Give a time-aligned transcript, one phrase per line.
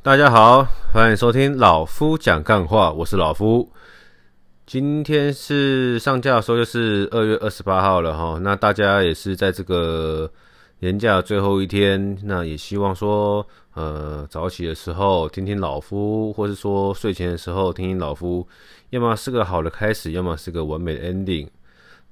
[0.00, 3.68] 大家好，欢迎收听老夫讲干话，我是老夫。
[4.64, 10.30] 今天是上架的时候就是二月二十八号了哈，那大家也是在这个
[10.78, 18.46] 年假最后一天，那也希望说，呃，早起的时候听听老夫，或是说睡前的时候听听老夫，
[18.90, 21.48] 要么是个好的开始，要么是个完美的 ending。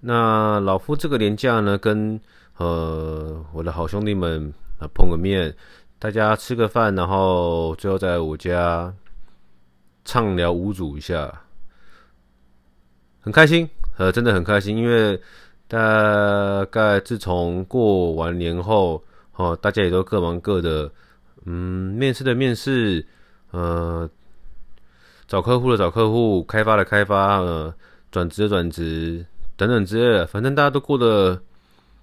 [0.00, 2.20] 那老夫这个年假呢，跟
[2.56, 5.54] 呃我的好兄弟们啊碰个面，
[5.98, 8.92] 大家吃个饭，然后最后在我家
[10.04, 11.42] 畅聊无阻一下，
[13.20, 15.20] 很开心，呃，真的很开心，因为
[15.66, 19.02] 大概自从过完年后，
[19.36, 20.90] 哦，大家也都各忙各的，
[21.44, 23.04] 嗯，面试的面试，
[23.50, 24.08] 呃，
[25.26, 27.74] 找客户的找客户，开发的开发，呃，
[28.10, 29.24] 转职的转职。
[29.58, 31.40] 等等之类的，反正大家都过了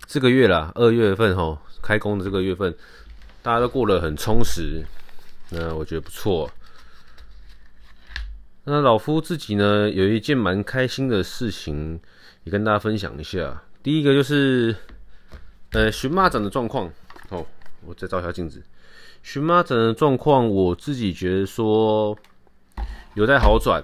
[0.08, 2.76] 这个月啦，二月份齁，开工的这个月份，
[3.44, 4.84] 大家都过得很充实，
[5.52, 6.50] 那我觉得不错。
[8.64, 12.00] 那老夫自己呢，有一件蛮开心的事情，
[12.46, 13.62] 也跟大家分享一下。
[13.84, 14.76] 第一个就是，
[15.72, 16.90] 呃，荨麻疹的状况。
[17.30, 17.46] 哦，
[17.86, 18.64] 我再照一下镜子，
[19.22, 22.18] 荨麻疹的状况，我自己觉得说
[23.14, 23.84] 有在好转。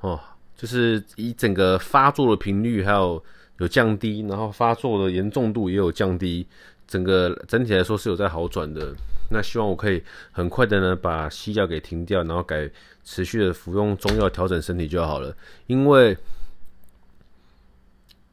[0.00, 0.18] 哦。
[0.56, 3.22] 就是以整个发作的频率还有
[3.58, 6.46] 有降低，然后发作的严重度也有降低，
[6.86, 8.94] 整个整体来说是有在好转的。
[9.30, 12.70] 那希望我可以很快的呢把西药给停掉，然后改
[13.04, 15.34] 持续的服用中药调整身体就好了。
[15.66, 16.16] 因为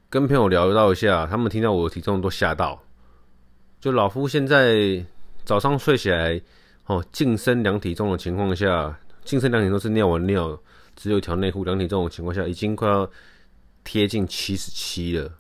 [0.10, 2.82] 跟朋友聊到一下，他们听到我的体重都吓到。
[3.80, 5.04] 就老夫现在
[5.46, 6.40] 早上睡起来，
[6.86, 10.60] 哦，净身量体重的情况下，净身量体重是尿完尿。
[10.94, 13.10] 只有一条内裤，量体重的情况下，已经快要
[13.84, 15.32] 贴近七十七了。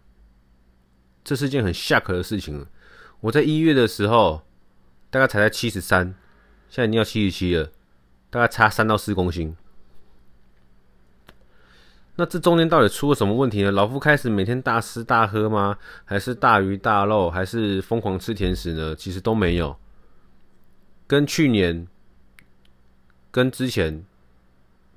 [1.23, 2.65] 这是件很 shock 的事情了。
[3.21, 4.41] 我在一月的时候，
[5.09, 6.13] 大概才在七十三，
[6.67, 7.71] 现在已经要七十七了，
[8.29, 9.55] 大概差三到四公斤。
[12.15, 13.71] 那这中间到底出了什么问题呢？
[13.71, 15.77] 老夫开始每天大吃大喝吗？
[16.03, 17.29] 还是大鱼大肉？
[17.29, 18.95] 还是疯狂吃甜食呢？
[18.95, 19.75] 其实都没有。
[21.07, 21.87] 跟去年，
[23.31, 24.03] 跟之前。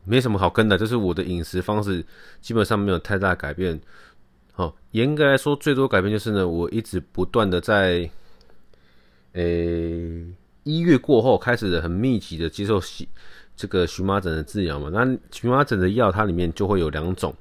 [0.06, 2.04] 没什么好跟的，就是我的饮食方式
[2.42, 3.80] 基本上没有太大改变。
[4.56, 8.08] 好，严格来说，最多改变就是呢，我一直不断的在，
[9.32, 10.24] 诶，
[10.62, 12.80] 一月过后开始很密集的接受
[13.56, 14.88] 这个荨麻疹的治疗嘛。
[14.92, 17.34] 那荨麻疹的药它里面就会有两种。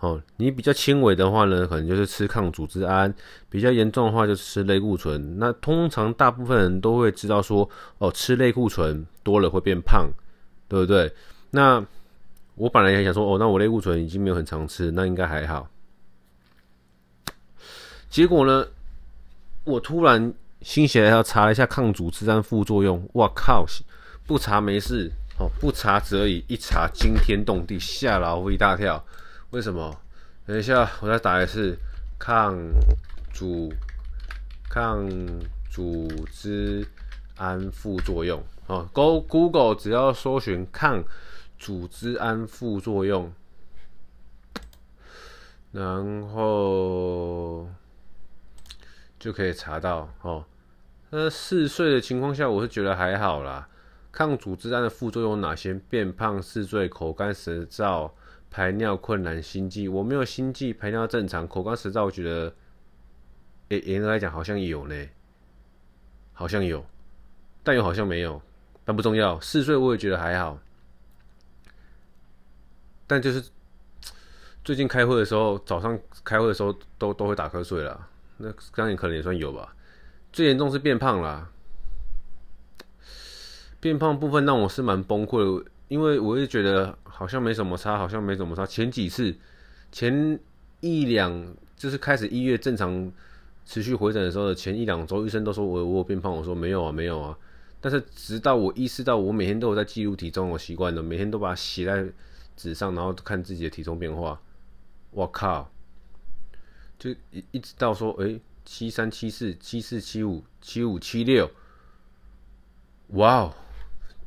[0.00, 3.10] 哦，你比较轻微的话呢，可能就是吃抗组织胺；
[3.48, 5.38] 比较严重的话，就吃类固醇。
[5.38, 10.10] 那通常大部分人都会知道说，哦，吃类固醇多了会变胖，
[10.68, 11.10] 对不对？
[11.52, 11.82] 那
[12.56, 15.66] 我本来也想说，哦，那我类固醇已经没有很常吃，那应该还好。
[18.12, 18.68] 结果呢，
[19.64, 23.64] 我突然心血来潮查了一下抗组织胺副作用，哇靠！
[24.26, 29.02] 不查没事，哦，不查则已，一查惊天动地，吓老夫一大跳。
[29.48, 29.98] 为什么？
[30.44, 31.74] 等一下，我再打一次
[32.18, 32.54] 抗
[33.32, 33.72] 组
[34.68, 35.08] 抗
[35.70, 36.86] 组织
[37.36, 38.44] 胺副作用。
[38.66, 41.02] 哦，Go Google 只要搜寻抗。
[41.58, 43.32] 组织胺副作用，
[45.70, 47.68] 然后
[49.22, 50.44] 就可以查到哦。
[51.10, 53.68] 那嗜睡的情况下，我是觉得还好啦。
[54.10, 55.74] 抗组织胺的副作用哪些？
[55.88, 58.10] 变胖、嗜睡、口干舌燥、
[58.50, 59.88] 排尿困难、心悸。
[59.88, 62.52] 我没有心悸，排尿正常，口干舌燥，我觉得，
[63.68, 65.08] 诶，严格来讲好像有呢，
[66.32, 66.84] 好像有，
[67.62, 68.42] 但又好像没有，
[68.84, 69.38] 但不重要。
[69.38, 70.58] 嗜睡我也觉得还好。
[73.06, 73.44] 但就是
[74.64, 78.08] 最近开会的时候，早上开会的时候都都会打瞌睡了。
[78.38, 79.74] 那刚才可能也算有吧。
[80.32, 81.50] 最严重是变胖啦，
[83.80, 88.64] 变胖部分让我是蛮崩溃的，因为我也觉得好像没什么差，好像没什么差。
[88.64, 89.34] 前几次
[89.90, 90.38] 前
[90.80, 93.12] 一两就是开始一月正常
[93.64, 97.36] 持续回诊的时候的前一两周，医生都说我我变胖，我说没有啊没有啊。
[97.80, 102.06] 但是直到我意识到我每天都有在记录体重，我习惯了每天都把它写在。
[102.54, 104.38] 纸上，然后看自己的体重变化，
[105.10, 105.71] 我靠，
[107.02, 111.50] 就一一直到说，诶，七三七四七四七五七五七六，
[113.08, 113.54] 哇哦，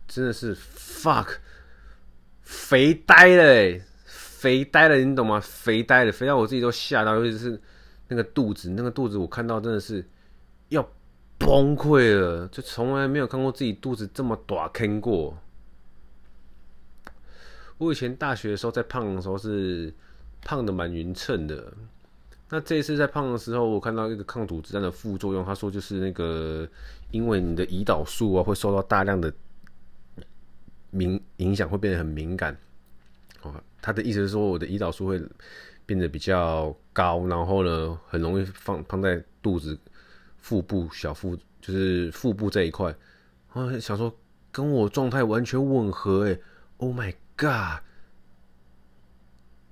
[0.10, 1.38] 真的是 fuck，
[2.42, 5.40] 肥呆了诶，肥呆了，你懂吗？
[5.40, 7.58] 肥呆了，肥到我自己都吓到，尤其是
[8.10, 10.06] 那个肚子，那个肚子我看到真的是
[10.68, 10.86] 要
[11.38, 15.38] 崩溃了，就从来没有看过自己肚子这么短坑过。
[17.78, 19.94] 我以前大学的时候在胖的时候是
[20.42, 21.74] 胖的蛮匀称的，
[22.50, 26.68] 那这一次在胖的时候，我看到一个抗组织胺的副作用，他说就是那个
[27.12, 29.34] 因为你的胰岛素啊会受到大量的
[30.92, 32.56] 敏影响，会变得很敏感。
[33.42, 35.22] 哦，他的意思是说我的胰岛素会
[35.86, 39.78] 变得比较高，然后呢很容易放放在肚子、
[40.38, 42.96] 腹部、小腹，就是腹部这一块。
[43.54, 44.16] 我想说
[44.52, 46.40] 跟我状态完全吻合，诶
[46.78, 47.84] Oh my god！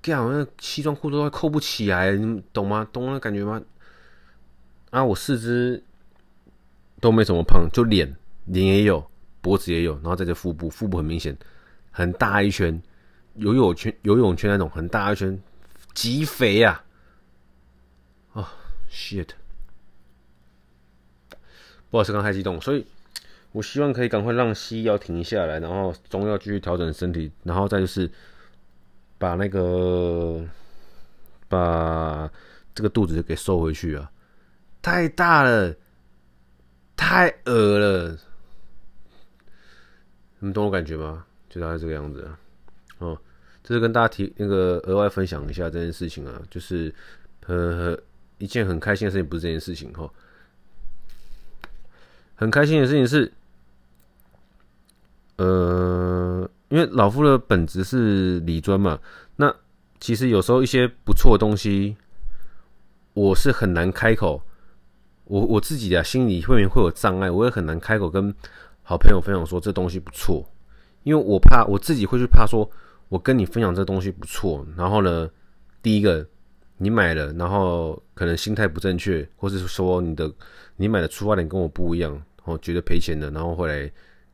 [0.04, 2.86] 这样，那西装裤都快扣不起来，你懂吗？
[2.92, 3.62] 懂那感觉吗？
[4.90, 5.82] 啊，我四肢
[7.00, 8.14] 都没怎么胖，就脸，
[8.44, 9.10] 脸也有，
[9.40, 11.38] 脖子也有，然后在这腹部，腹部很明显，
[11.90, 12.84] 很大一圈，
[13.36, 15.42] 游泳圈，游泳圈那种很大一圈，
[15.94, 16.84] 极肥呀！
[18.34, 18.48] 啊、哦、
[18.92, 19.30] ，shit！
[21.90, 22.86] 不好意思，刚太激动，所以
[23.54, 28.12] 我希望可以赶快让西药停下来，然后中药继续调整身体，然后再就是。
[29.24, 30.46] 把那个
[31.48, 32.30] 把
[32.76, 34.12] 这个肚子给收回去啊！
[34.82, 35.74] 太大了，
[36.98, 38.18] 太饿了，
[40.40, 41.26] 你们懂我感觉吗？
[41.50, 42.38] 就大概这个样子啊。
[42.98, 43.18] 哦，
[43.64, 46.94] 这是跟大家提那个额外分享一下这件事情啊，就是
[47.46, 47.98] 呃
[48.40, 50.12] 一件很开心的事情，不是这件事情哈。
[52.36, 53.32] 很开心的事情是，
[55.38, 56.50] 呃。
[56.74, 59.00] 因为老夫的本职是理专嘛，
[59.36, 59.56] 那
[60.00, 61.96] 其实有时候一些不错的东西，
[63.14, 64.42] 我是很难开口，
[65.26, 68.34] 我我自己的心里会会有障碍，我也很难开口跟
[68.82, 70.44] 好朋友分享说这东西不错，
[71.04, 72.68] 因为我怕我自己会去怕说，
[73.08, 75.30] 我跟你分享这东西不错，然后呢，
[75.84, 76.26] 第一个
[76.78, 80.34] 你买了，然后可能心态不正确，或是说你的
[80.78, 83.92] 你买的出发点跟我不一样，然后觉得赔钱的，然后后来。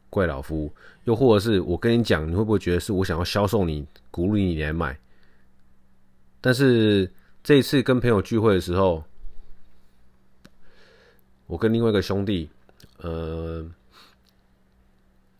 [0.09, 0.71] 怪老夫，
[1.03, 4.97] 又或者是我跟你讲，你会不会觉得是我想要销售你，鼓励你来买？
[6.41, 7.11] 但是
[7.43, 9.03] 这一次跟朋友聚会的时候，
[11.47, 12.49] 我跟另外一个兄弟，
[12.97, 13.65] 呃，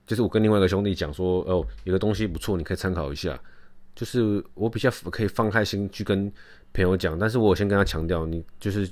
[0.06, 3.40] 就是我跟另外一个兄弟讲说，哦，有个东西不错，你可以参考一下。
[3.96, 6.32] 就是我比较可以放开心去跟
[6.74, 8.90] 朋友讲，但是我先跟他强调，你就是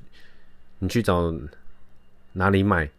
[0.79, 1.33] 你去找
[2.33, 2.89] 哪里买。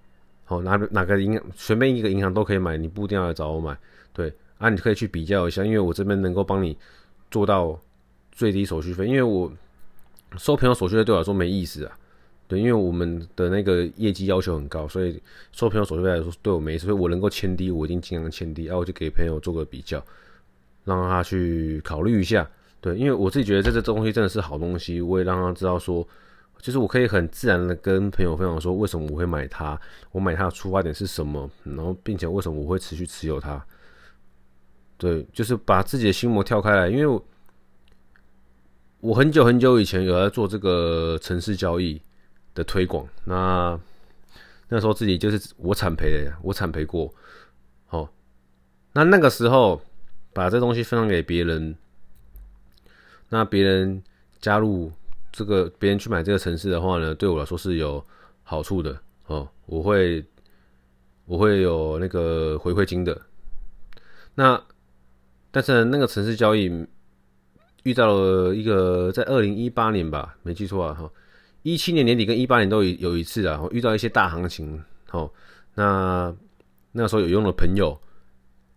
[0.48, 3.76] 好，哪哪个银行随便一个银行都可以买，你不一定要来找我买。
[4.14, 6.74] 对啊，你可以去比较一下，因为我这边能够帮你
[7.30, 7.78] 做到
[8.32, 9.52] 最低手续费，因为我
[10.38, 11.92] 收朋友手续费对我来说没意思啊。
[12.46, 15.22] 对，因为我们的那个业绩要求很高，所以
[15.52, 16.86] 收朋友手续费来说对我没意思。
[16.86, 18.64] 所以我能够签低，我一定尽量签低。
[18.64, 20.02] 然后我就给朋友做个比较，
[20.86, 22.48] 让他去考虑一下。
[22.80, 26.08] 对，因为我自己觉得这这东西真的是好东西，我也让他知道说。
[26.60, 33.64] 就是我可以很自然的跟朋友分享说，为什么我会买它，我买它的出发点是什么，然后并且为什么我会持续持有它。
[34.96, 37.24] 对，就是把自己的心魔跳开来，因为我，
[39.00, 42.02] 我很久很久以前有在做这个城市交易
[42.54, 43.78] 的推广，那
[44.68, 47.14] 那时候自己就是我惨赔的，我惨赔过。
[47.86, 48.08] 好，
[48.92, 49.80] 那那个时候
[50.32, 51.76] 把这东西分享给别人，
[53.28, 54.02] 那别人
[54.40, 54.90] 加入。
[55.30, 58.04] 这个别人去买这个城市的话呢，对我来说是有
[58.42, 59.48] 好处的哦。
[59.66, 60.24] 我会
[61.26, 63.20] 我会有那个回馈金的。
[64.34, 64.60] 那
[65.50, 66.70] 但是呢，那个城市交易
[67.82, 71.10] 遇到了一个在二零一八年吧，没记错啊哈，
[71.62, 75.30] 一七年年底跟一八年都有有一次啊，遇到一些大行情哦。
[75.74, 76.34] 那
[76.92, 77.96] 那时候有用的朋友，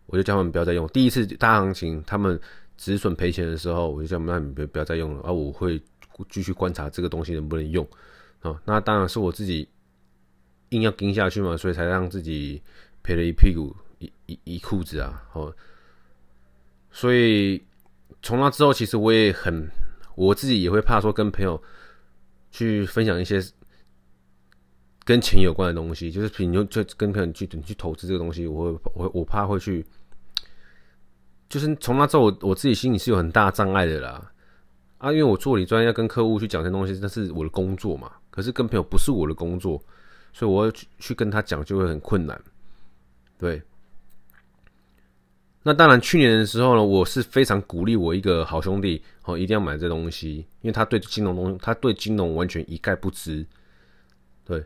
[0.08, 0.86] 我就叫他们不要再用。
[0.90, 2.40] 第一次大行情，他们
[2.78, 5.82] 止损赔钱的时候，我就叫他们，那你们不要再用了啊，我会。
[6.30, 7.88] 继续观察这个东西能不能用
[8.42, 8.62] 啊？
[8.66, 9.68] 那当然是我自己
[10.70, 12.62] 硬要跟下去嘛，所以才让自己
[13.04, 15.24] 赔了一屁股一一一裤子啊！
[15.34, 15.54] 哦，
[16.92, 17.62] 所以
[18.22, 19.70] 从那之后，其实我也很
[20.16, 21.62] 我自己也会怕说跟朋友
[22.52, 23.42] 去分享一些
[25.04, 29.86] 跟钱有关的东西，就是你就跟朋友去你去投资这个东西，我会我我怕会去，
[31.50, 34.31] 就是从那之后，我我自己心里是有很大障碍的啦。
[35.02, 38.12] 啊，因为我做理专要跟客户去讲这些东西，那是我的工作嘛。
[38.30, 39.84] 可是跟朋友不是我的工作，
[40.32, 42.40] 所以我要去去跟他讲就会很困难。
[43.40, 43.60] 对。
[45.64, 53.44] 那当然，去年的时候呢，我是非常鼓励我一个好兄弟哦，一定要买这东西，因为他对金融东，他对金融完全一概不知。
[54.46, 54.64] 对。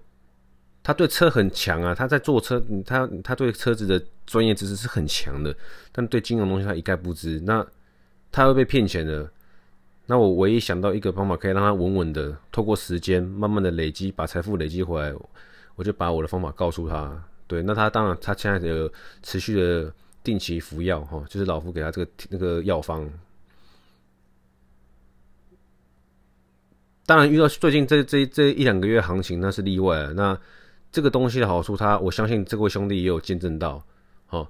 [0.83, 5.55] 他对车很强啊，他在坐车，他他对车子的专业知识是很强的，
[5.93, 7.39] 但对金融东西他一概不知。
[7.39, 7.65] 那
[8.33, 9.31] 他会被骗钱的。
[10.07, 15.13] 那我唯一想到一个方法，可以让他稳稳的透过时间，慢慢的累积，把财富累积回来，
[15.75, 17.23] 我就把我的方法告诉他。
[17.47, 18.91] 对，那他当然他现在有
[19.23, 19.93] 持续的
[20.23, 23.09] 定期服药，哈，就是老夫给他这个那个药方。
[27.07, 30.11] 当然遇到最近这这这一两个月行情那是例外。
[30.15, 30.35] 那
[30.91, 33.83] 这个东西的好处，他我相信这位兄弟也有见证到。
[34.25, 34.49] 好，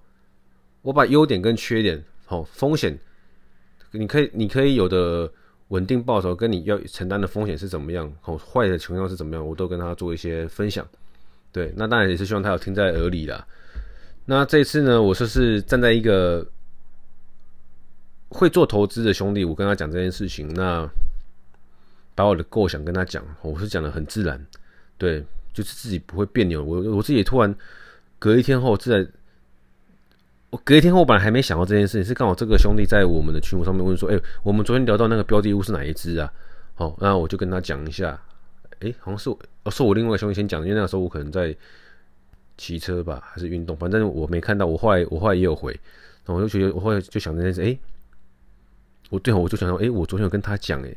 [0.81, 2.97] 我把优点跟缺点，好风险，
[3.91, 5.29] 你可以你可以有的
[5.69, 10.87] 稳定报酬，跟你要承担的风险是怎么样，好坏的情况是怎么样，我都跟他做一些分享。
[11.51, 13.47] 对，那当然也是希望他有听在耳里啦。
[14.25, 16.45] 那这次呢，我说是站在一个
[18.29, 20.87] 会做投资的兄弟，我跟他讲这件事情，那
[22.13, 24.45] 把我的构想跟他讲，我是讲的很自然，
[24.97, 26.63] 对，就是自己不会别扭。
[26.63, 27.55] 我我自己突然
[28.19, 29.07] 隔一天后，自然
[30.55, 36.31] 我隔一天后，我本来还没想到这件事情，是刚好这个兄弟在我们的群组上面问说：“哎，我们昨天聊到那个标的物是哪一只啊？”
[36.75, 38.17] 好，那我就跟他讲一下。
[38.79, 41.53] 哎，好像是我，是我另外一个兄弟先讲，因为那个时候我可能在。
[42.57, 43.75] 骑车吧，还是运动？
[43.75, 44.65] 反正我没看到。
[44.65, 45.77] 我后来，我后来也有回，
[46.23, 47.61] 然后我就觉得，我后来就想这件事。
[47.61, 47.77] 哎，
[49.09, 50.95] 我对，我就想说，哎，我昨天有跟他讲，哎，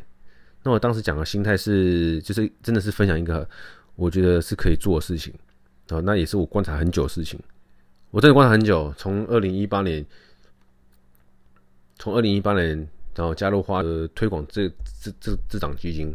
[0.62, 3.44] 那我当时讲的心态是，就是真的是分享一个
[3.96, 5.34] 我觉得是可以做的事情
[5.88, 5.98] 啊。
[5.98, 7.40] 那也是我观察很久的事情，
[8.10, 10.04] 我真的观察很久，从二零一八年，
[11.98, 14.68] 从二零一八年，然后加入花呃推广这
[15.00, 16.14] 这这这档基金，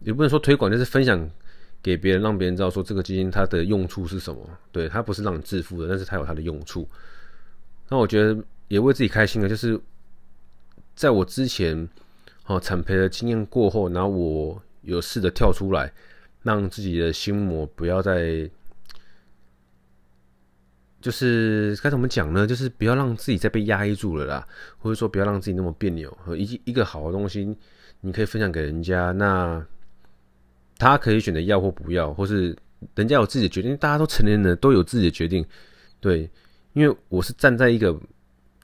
[0.00, 1.30] 也不能说推广，就是分享。
[1.84, 4.40] 给别人，让别人知道说这个基金它的用处是什么？
[4.70, 6.88] 对，它不是让你致富的，但是它有它的用处。
[7.88, 9.80] 那我觉得也为自己开心的，就是
[10.94, 11.88] 在我之前
[12.46, 15.92] 哦惨赔的经验过后，然后我有试着跳出来，
[16.44, 18.48] 让自己的心魔不要再，
[21.02, 22.46] 就是该怎么讲呢？
[22.46, 24.46] 就是不要让自己再被压抑住了啦，
[24.78, 26.16] 或者说不要让自己那么别扭。
[26.34, 27.54] 一一个好的东西，
[28.00, 29.62] 你可以分享给人家，那。
[30.78, 32.56] 他可以选择要或不要，或是
[32.96, 33.76] 人家有自己的决定。
[33.76, 35.46] 大家都成年人，都有自己的决定。
[36.00, 36.28] 对，
[36.72, 37.96] 因为我是站在一个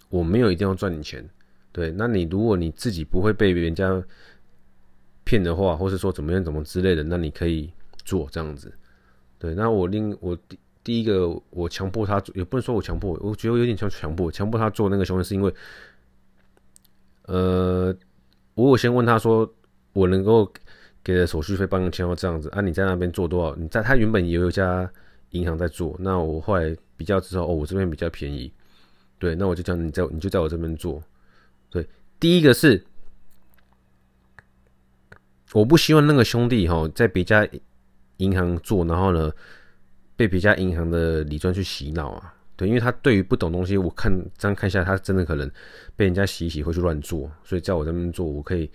[0.08, 1.24] 我没有一定要赚你钱。
[1.70, 4.02] 对，那你如果你自己不会被人家
[5.22, 7.72] 骗的话，或是说怎么样怎么之类的，那你可以
[8.04, 8.72] 做这样子。
[9.38, 10.36] 对，那我另我
[10.88, 15.54] 第一个我强迫他做，也不能说我强迫，我觉得有点像强迫，强迫他做那个行为，是因为，
[17.26, 17.94] 呃，
[18.54, 19.52] 我有先问他说，
[19.92, 20.50] 我能够。
[21.04, 22.60] 给的手续费帮你签到这样子啊？
[22.60, 23.56] 你在那边做多少？
[23.56, 24.90] 你在他原本也有一家
[25.30, 28.52] 银行在做，那我后来比较之后，哦，我这边比较便宜，
[29.18, 31.02] 对，那我就叫你在你就在我这边做。
[31.70, 31.86] 对，
[32.20, 32.84] 第一个是
[35.54, 37.48] 我不希望那个兄弟哈在别家
[38.18, 39.32] 银行做，然后呢
[40.18, 42.34] 被别家银行的理专去洗脑啊。
[42.56, 45.50] 对，因为他对于不懂东西，我看这样看下来，他真的可能
[45.96, 48.70] 被人家洗洗会去乱做，所以在我这边做，我可以。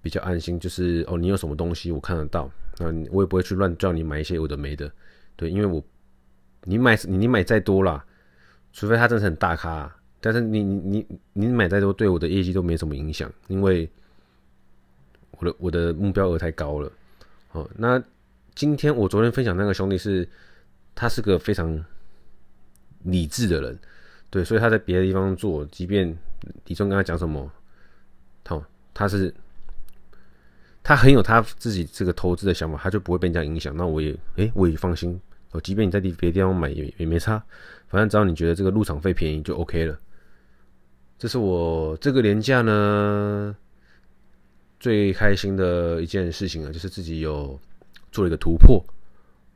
[0.00, 4.90] 比较安心，就是哦，你有什么东西我看得到，那我也不会去乱叫你买一些有的没的，
[5.34, 5.82] 对，因为我
[6.62, 8.02] 你买你买再多啦，
[8.72, 13.90] 除非他真的很大咖，但是你你你你买再多对我的业绩都没什么影响，因为
[15.32, 16.90] 我的我的目标额太高了。
[17.50, 18.02] 哦，那
[18.54, 20.26] 今天我昨天分享那个兄弟是，
[20.98, 21.84] 他是个非常
[23.04, 23.78] 理智的人，
[24.30, 26.08] 对，所以他在别的地方做，即便
[26.66, 27.48] 李忠跟他讲什么，
[28.44, 28.60] 好，
[28.92, 29.32] 他是。
[30.82, 33.76] 他很有他自己这个投资的想法，他就不会被人家影响。
[33.76, 35.20] 那我也，诶、欸，我也放心。
[35.50, 37.42] 哦，即便你在别的地方买也也没差，
[37.88, 39.98] 反正只要你觉得这个入场费便宜就 OK 了。
[41.18, 43.54] 这是我这个年假呢
[44.80, 47.60] 最开心的一件事情啊，就是自己有
[48.10, 48.82] 做了一个突破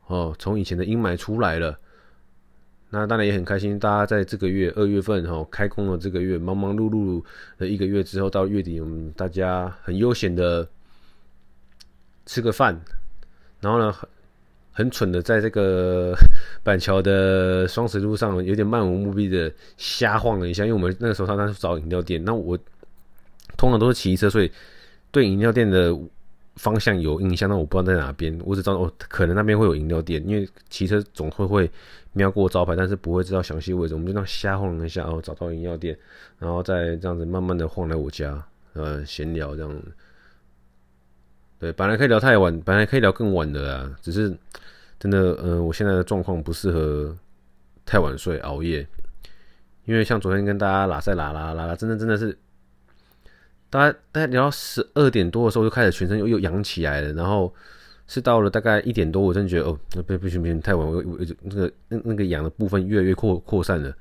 [0.07, 1.77] 哦，从以前的阴霾出来了。
[2.89, 7.23] 那当然也很开心，大家在这个月二月份哈开工了，这个月忙忙碌碌
[7.57, 10.67] 的一个月之后，到月底我们大家很悠闲的。
[12.25, 12.79] 吃个饭，
[13.59, 14.07] 然后呢，很
[14.71, 16.15] 很蠢的在这个
[16.63, 20.63] 板桥的双十路上，有点漫无目的的瞎晃了一下。
[20.63, 22.57] 因为我们那个时候他当时找饮料店，那我
[23.57, 24.49] 通常都是骑车，所以
[25.11, 25.93] 对饮料店的
[26.55, 28.37] 方向有印象，但我不知道在哪边。
[28.43, 31.71] 我只知道哦，可能那边会有饮料店，因为骑车总会会
[32.11, 33.93] 瞄过招牌，但是不会知道详细位置。
[33.93, 35.97] 我们就那样瞎晃了一下，然后找到饮料店，
[36.37, 38.43] 然后再这样子慢慢的晃来我家，
[38.73, 39.81] 呃，闲聊这样。
[41.59, 43.95] 对，本来可以聊太晚，本来可以聊更晚的啦。
[44.01, 44.29] 只是
[44.99, 47.15] 真的，嗯、呃，我现在的状况不适合
[47.85, 48.85] 太晚睡熬夜，
[49.85, 52.37] 因为像昨天跟大家拉塞拉拉拉拉，真的真的是，
[53.73, 57.51] 大家大家聊到十二点多的时候，就开始全身又又痒起来了，然后
[58.05, 63.91] 是到了大概一点多，我真的觉得哦，不不行不行，太晚，我我那个那那个痒的部分越来越扩扩散了。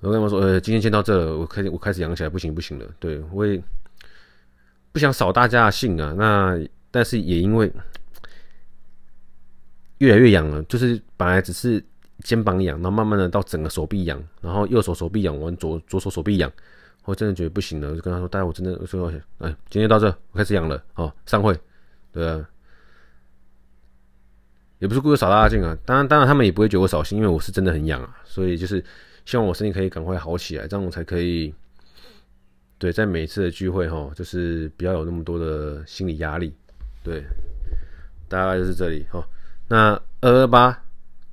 [0.00, 2.86] 我跟他们说，呃，今天先到这，我开始我开始痒起来，不行不行了。
[3.00, 3.58] 对，我也。
[4.92, 6.56] 不想扫大家的兴啊，那
[6.92, 7.72] 但是也因为
[9.98, 11.84] 越来越痒了，就是本来只是
[12.20, 16.48] 肩膀痒，然后慢慢的到整个手臂痒，然后右手手臂痒完左左手手臂痒，
[17.04, 21.54] 我真的觉得不行了，我就跟他说，大家我真的说，哎，今天到这，我开始养了，哦，散会，
[22.12, 22.48] 对啊，
[24.78, 28.82] 也不是故意扫大家兴啊，当然，当然他们也不会觉得我扫兴，因为我是真的很痒啊，所以就是
[29.26, 31.54] 希望我身体可以赶快好起来，这样我才可以，
[32.78, 36.54] 对，在每一次的聚会哈，就是不要有那么多的心理压力，
[37.02, 37.22] 对，
[38.30, 39.22] 大概就是这里哈，
[39.68, 39.90] 那
[40.22, 40.82] 二二八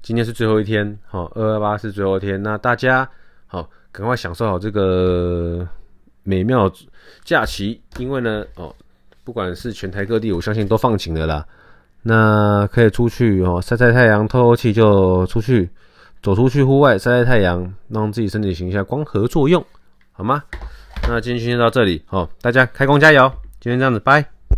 [0.01, 3.09] 今天是最后一天，好，二二八是最后一天，那大家
[3.47, 3.69] 好。
[3.91, 5.67] 赶快享受好这个
[6.23, 6.71] 美妙
[7.23, 8.73] 假期，因为呢，哦，
[9.23, 11.45] 不管是全台各地，我相信都放晴了啦。
[12.03, 15.69] 那可以出去哦，晒晒太阳，透透气，就出去
[16.23, 19.63] 走出去户外晒晒太阳，让自己身体行一下光合作用，
[20.11, 20.43] 好吗？
[21.07, 24.40] 那今天就先到这里，好，大家开工加油，今天这样子，拜。